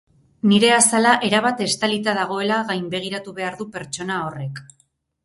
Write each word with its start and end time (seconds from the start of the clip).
Nire 0.51 0.69
azala 0.77 1.11
erabat 1.27 1.61
estalita 1.65 2.15
dagoela 2.19 2.57
gainbegiratu 2.71 3.35
behar 3.41 3.59
du 3.61 3.69
pertsona 3.77 4.17
horrek. 4.23 4.65